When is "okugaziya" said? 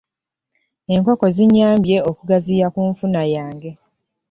2.09-2.67